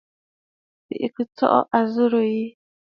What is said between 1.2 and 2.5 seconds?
tsɔʼɔ àzɨrə̀ yi.